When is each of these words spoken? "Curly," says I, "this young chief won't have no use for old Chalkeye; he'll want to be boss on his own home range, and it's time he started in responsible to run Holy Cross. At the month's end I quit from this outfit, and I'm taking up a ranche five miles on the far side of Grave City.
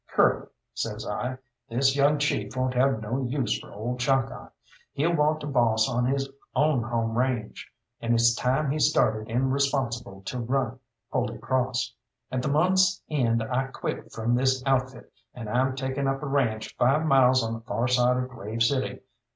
"Curly," 0.15 0.47
says 0.73 1.05
I, 1.05 1.37
"this 1.69 1.95
young 1.95 2.17
chief 2.17 2.57
won't 2.57 2.73
have 2.73 3.03
no 3.03 3.21
use 3.23 3.59
for 3.59 3.71
old 3.71 3.99
Chalkeye; 3.99 4.49
he'll 4.93 5.13
want 5.13 5.41
to 5.41 5.45
be 5.45 5.53
boss 5.53 5.87
on 5.87 6.07
his 6.07 6.27
own 6.55 6.81
home 6.81 7.15
range, 7.15 7.71
and 8.01 8.15
it's 8.15 8.33
time 8.33 8.71
he 8.71 8.79
started 8.79 9.29
in 9.29 9.51
responsible 9.51 10.23
to 10.23 10.39
run 10.39 10.79
Holy 11.11 11.37
Cross. 11.37 11.93
At 12.31 12.41
the 12.41 12.47
month's 12.47 13.03
end 13.11 13.43
I 13.43 13.65
quit 13.67 14.11
from 14.11 14.33
this 14.33 14.63
outfit, 14.65 15.13
and 15.35 15.47
I'm 15.47 15.75
taking 15.75 16.07
up 16.07 16.23
a 16.23 16.27
ranche 16.27 16.75
five 16.79 17.05
miles 17.05 17.43
on 17.43 17.53
the 17.53 17.61
far 17.61 17.87
side 17.87 18.17
of 18.17 18.27
Grave 18.29 18.63
City. 18.63 19.01